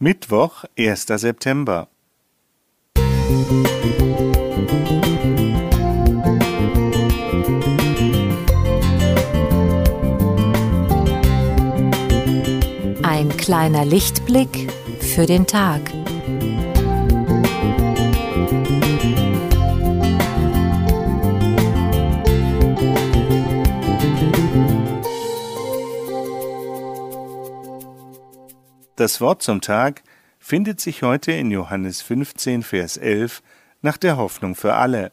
Mittwoch, 0.00 0.64
erster 0.74 1.18
September. 1.18 1.86
Ein 13.04 13.36
kleiner 13.36 13.84
Lichtblick 13.84 14.68
für 15.00 15.26
den 15.26 15.46
Tag. 15.46 15.80
Das 28.96 29.20
Wort 29.20 29.42
zum 29.42 29.60
Tag 29.60 30.04
findet 30.38 30.80
sich 30.80 31.02
heute 31.02 31.32
in 31.32 31.50
Johannes 31.50 32.00
15, 32.00 32.62
Vers 32.62 32.96
11 32.96 33.42
nach 33.82 33.96
der 33.96 34.16
Hoffnung 34.16 34.54
für 34.54 34.74
alle. 34.74 35.10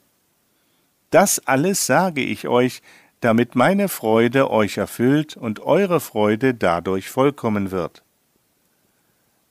Das 1.09 1.39
alles 1.47 1.87
sage 1.87 2.21
ich 2.21 2.47
euch, 2.47 2.83
damit 3.21 3.55
meine 3.55 3.89
Freude 3.89 4.51
euch 4.51 4.77
erfüllt 4.77 5.35
und 5.35 5.61
eure 5.61 5.99
Freude 5.99 6.53
dadurch 6.53 7.09
vollkommen 7.09 7.71
wird. 7.71 8.03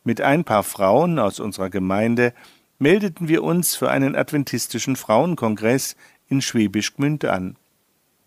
Mit 0.04 0.20
ein 0.20 0.44
paar 0.44 0.62
Frauen 0.62 1.18
aus 1.18 1.40
unserer 1.40 1.68
Gemeinde 1.68 2.32
meldeten 2.78 3.26
wir 3.26 3.42
uns 3.42 3.74
für 3.74 3.90
einen 3.90 4.14
adventistischen 4.14 4.94
Frauenkongress 4.94 5.96
in 6.28 6.40
Schwäbisch 6.40 6.94
Gmünd 6.94 7.24
an. 7.24 7.56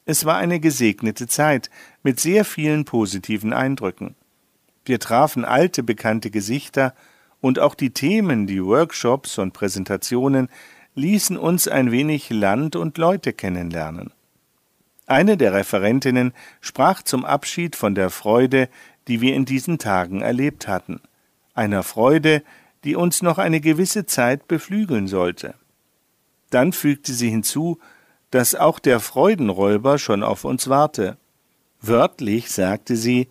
Es 0.06 0.26
war 0.26 0.36
eine 0.36 0.60
gesegnete 0.60 1.28
Zeit 1.28 1.70
mit 2.04 2.20
sehr 2.20 2.44
vielen 2.44 2.84
positiven 2.84 3.54
Eindrücken. 3.54 4.16
Wir 4.86 5.00
trafen 5.00 5.46
alte 5.46 5.84
bekannte 5.84 6.30
Gesichter, 6.30 6.94
und 7.44 7.60
auch 7.60 7.76
die 7.76 7.90
Themen, 7.90 8.48
die 8.48 8.64
Workshops 8.64 9.38
und 9.38 9.52
Präsentationen 9.52 10.48
ließen 10.96 11.36
uns 11.36 11.68
ein 11.68 11.92
wenig 11.92 12.30
Land 12.30 12.78
und 12.78 12.98
Leute 12.98 13.34
kennenlernen. 13.34 14.14
Eine 15.08 15.36
der 15.36 15.52
Referentinnen 15.52 16.34
sprach 16.62 17.04
zum 17.04 17.26
Abschied 17.26 17.76
von 17.76 17.96
der 17.96 18.10
Freude, 18.10 18.70
die 19.10 19.20
wir 19.20 19.36
in 19.36 19.44
diesen 19.44 19.78
Tagen 19.78 20.22
erlebt 20.22 20.70
hatten, 20.70 21.02
einer 21.54 21.84
Freude, 21.84 22.44
die 22.86 22.96
uns 22.96 23.22
noch 23.22 23.38
eine 23.38 23.60
gewisse 23.60 24.06
Zeit 24.06 24.48
beflügeln 24.48 25.10
sollte. 25.10 25.56
Dann 26.50 26.72
fügte 26.72 27.12
sie 27.12 27.30
hinzu, 27.30 27.78
dass 28.32 28.56
auch 28.56 28.80
der 28.80 29.02
Freudenräuber 29.02 29.98
schon 29.98 30.24
auf 30.24 30.46
uns 30.46 30.70
warte. 30.70 31.18
Wörtlich 31.82 32.52
sagte 32.52 32.96
sie, 32.96 33.28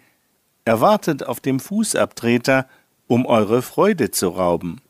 er 0.65 0.81
wartet 0.81 1.27
auf 1.27 1.41
dem 1.41 1.61
Fußabtreter, 1.61 2.67
um 3.07 3.27
eure 3.27 3.63
Freude 3.63 4.11
zu 4.11 4.29
rauben. 4.29 4.81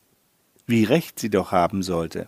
Wie 0.65 0.83
recht 0.83 1.19
sie 1.19 1.29
doch 1.29 1.51
haben 1.51 1.83
sollte. 1.83 2.27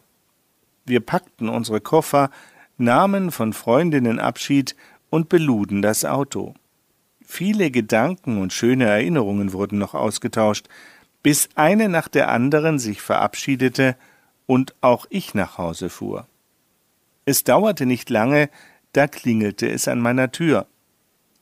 Wir 0.86 1.00
packten 1.00 1.50
unsere 1.50 1.82
Koffer, 1.82 2.30
nahmen 2.78 3.32
von 3.32 3.54
Freundinnen 3.54 4.20
Abschied 4.20 4.76
und 5.10 5.30
beluden 5.30 5.82
das 5.82 6.06
Auto. 6.06 6.54
Viele 7.22 7.72
Gedanken 7.72 8.40
und 8.42 8.54
schöne 8.54 8.86
Erinnerungen 8.86 9.54
wurden 9.54 9.80
noch 9.80 9.94
ausgetauscht, 9.94 10.68
bis 11.23 11.50
eine 11.56 11.90
nach 11.90 12.08
der 12.08 12.30
anderen 12.30 12.78
sich 12.78 13.02
verabschiedete 13.02 13.96
und 14.46 14.76
auch 14.82 15.08
ich 15.10 15.34
nach 15.34 15.58
Hause 15.58 15.90
fuhr. 15.90 16.28
Es 17.26 17.44
dauerte 17.44 17.88
nicht 17.88 18.10
lange, 18.12 18.50
da 18.94 19.08
klingelte 19.08 19.68
es 19.68 19.88
an 19.88 20.00
meiner 20.00 20.32
Tür. 20.32 20.68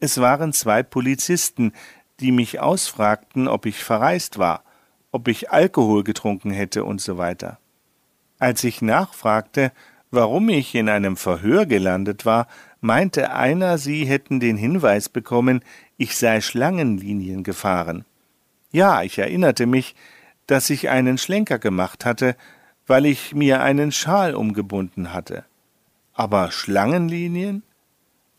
Es 0.04 0.20
waren 0.20 0.52
zwei 0.52 0.84
Polizisten, 0.84 1.72
die 2.20 2.34
mich 2.34 2.60
ausfragten, 2.60 3.48
ob 3.48 3.66
ich 3.66 3.86
verreist 3.86 4.38
war, 4.38 4.66
ob 5.14 5.30
ich 5.30 5.50
Alkohol 5.50 6.04
getrunken 6.04 6.52
hätte 6.52 6.84
und 6.84 7.00
so 7.00 7.18
weiter. 7.18 7.58
Als 8.38 8.66
ich 8.66 8.82
nachfragte, 8.82 9.72
warum 10.12 10.50
ich 10.50 10.76
in 10.76 10.90
einem 10.90 11.16
Verhör 11.16 11.66
gelandet 11.66 12.26
war, 12.26 12.50
meinte 12.82 13.34
einer, 13.34 13.78
sie 13.78 14.04
hätten 14.04 14.42
den 14.42 14.58
Hinweis 14.58 15.08
bekommen, 15.08 15.64
ich 15.96 16.18
sei 16.18 16.42
Schlangenlinien 16.42 17.44
gefahren. 17.44 18.04
Ja, 18.74 19.04
ich 19.04 19.20
erinnerte 19.20 19.68
mich, 19.68 19.96
dass 20.48 20.70
ich 20.70 20.90
einen 20.90 21.18
Schlenker 21.18 21.60
gemacht 21.60 22.04
hatte, 22.04 22.36
weil 22.88 23.06
ich 23.06 23.34
mir 23.34 23.62
einen 23.62 23.94
Schal 23.94 24.36
umgebunden 24.36 25.14
hatte. 25.14 25.46
Aber 26.14 26.52
Schlangenlinien? 26.52 27.64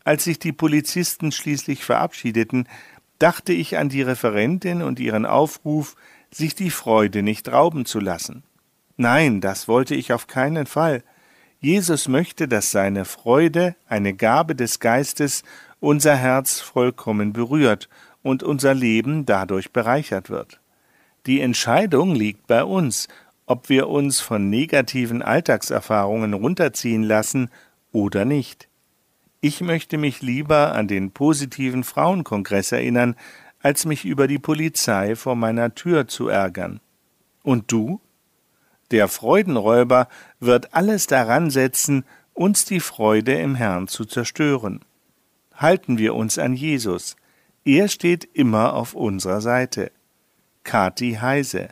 Als 0.05 0.23
sich 0.23 0.39
die 0.39 0.53
Polizisten 0.53 1.31
schließlich 1.31 1.83
verabschiedeten, 1.83 2.69
dachte 3.19 3.53
ich 3.53 3.77
an 3.77 3.89
die 3.89 4.03
Referentin 4.03 4.81
und 4.81 4.99
ihren 4.99 5.25
Aufruf, 5.25 5.95
sich 6.31 6.53
die 6.53 6.69
Freude 6.69 7.23
nicht 7.23 7.51
rauben 7.51 7.85
zu 7.85 7.99
lassen. 7.99 8.43
Nein, 8.97 9.41
das 9.41 9.67
wollte 9.67 9.95
ich 9.95 10.13
auf 10.13 10.27
keinen 10.27 10.67
Fall. 10.67 11.03
Jesus 11.59 12.07
möchte, 12.07 12.47
dass 12.47 12.69
seine 12.69 13.03
Freude, 13.03 13.75
eine 13.87 14.13
Gabe 14.13 14.55
des 14.55 14.79
Geistes, 14.79 15.43
unser 15.79 16.15
Herz 16.15 16.59
vollkommen 16.59 17.33
berührt 17.33 17.89
und 18.21 18.43
unser 18.43 18.75
Leben 18.75 19.25
dadurch 19.25 19.73
bereichert 19.73 20.29
wird. 20.29 20.59
Die 21.25 21.41
Entscheidung 21.41 22.13
liegt 22.13 22.45
bei 22.45 22.63
uns, 22.63 23.07
ob 23.47 23.69
wir 23.69 23.89
uns 23.89 24.19
von 24.19 24.49
negativen 24.49 25.23
Alltagserfahrungen 25.23 26.33
runterziehen 26.33 27.01
lassen 27.01 27.49
oder 27.91 28.25
nicht. 28.25 28.67
Ich 29.47 29.61
möchte 29.61 29.99
mich 29.99 30.23
lieber 30.23 30.73
an 30.73 30.87
den 30.87 31.11
positiven 31.11 31.83
Frauenkongress 31.83 32.71
erinnern, 32.71 33.15
als 33.59 33.85
mich 33.85 34.03
über 34.03 34.25
die 34.25 34.39
Polizei 34.39 35.15
vor 35.15 35.35
meiner 35.35 35.75
Tür 35.75 36.07
zu 36.07 36.29
ärgern. 36.29 36.79
Und 37.43 37.71
du? 37.71 38.01
Der 38.89 39.07
Freudenräuber 39.07 40.07
wird 40.39 40.73
alles 40.73 41.05
daran 41.05 41.51
setzen, 41.51 42.05
uns 42.33 42.65
die 42.65 42.79
Freude 42.79 43.33
im 43.33 43.53
Herrn 43.53 43.87
zu 43.87 44.05
zerstören. 44.05 44.83
Halten 45.53 45.99
wir 45.99 46.15
uns 46.15 46.39
an 46.39 46.55
Jesus. 46.55 47.15
Er 47.63 47.87
steht 47.87 48.27
immer 48.33 48.73
auf 48.73 48.95
unserer 48.95 49.41
Seite. 49.41 49.91
Kati 50.63 51.19
Heise 51.21 51.69